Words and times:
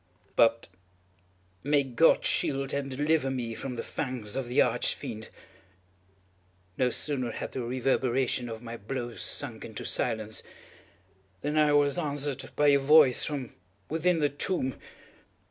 But 0.35 0.67
may 1.61 1.83
God 1.83 2.25
shield 2.25 2.73
and 2.73 2.89
deliver 2.89 3.29
me 3.29 3.53
from 3.53 3.75
the 3.75 3.83
fangs 3.83 4.35
of 4.35 4.47
the 4.47 4.59
Arch 4.59 4.95
Fiend! 4.95 5.29
No 6.75 6.89
sooner 6.89 7.29
had 7.29 7.51
the 7.51 7.61
reverberation 7.61 8.49
of 8.49 8.63
my 8.63 8.77
blows 8.77 9.21
sunk 9.21 9.63
into 9.63 9.85
silence, 9.85 10.41
than 11.41 11.55
I 11.55 11.73
was 11.73 11.99
answered 11.99 12.49
by 12.55 12.69
a 12.69 12.79
voice 12.79 13.25
from 13.25 13.53
within 13.89 14.17
the 14.21 14.29
tomb! 14.29 14.75